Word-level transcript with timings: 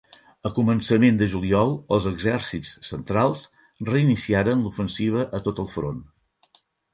A 0.49 0.51
començament 0.59 1.17
de 1.19 1.27
juliol 1.33 1.73
els 1.97 2.07
exèrcits 2.11 2.71
centrals 2.87 3.45
reiniciaren 3.91 4.65
l'ofensiva 4.65 5.29
a 5.39 5.43
tot 5.51 5.63
el 5.67 5.71
front. 5.77 6.03